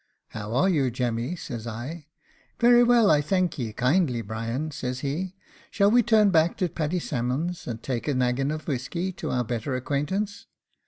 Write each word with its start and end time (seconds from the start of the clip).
"How 0.29 0.55
are 0.55 0.67
you, 0.67 0.89
Jemmy?" 0.89 1.35
says 1.35 1.67
I. 1.67 2.07
"Very 2.59 2.83
well, 2.83 3.11
I 3.11 3.21
thank 3.21 3.59
ye 3.59 3.71
kindly, 3.71 4.23
Bryan," 4.23 4.71
says 4.71 5.01
he; 5.01 5.35
"shall 5.69 5.91
we 5.91 6.01
turn 6.01 6.31
back 6.31 6.57
to 6.57 6.69
Paddy 6.69 6.97
Salmon's 6.97 7.67
and 7.67 7.83
take 7.83 8.07
a 8.07 8.15
naggin 8.15 8.49
of 8.49 8.67
whisky 8.67 9.11
to 9.11 9.29
our 9.29 9.43
better 9.43 9.75
acquaintance?" 9.75 10.47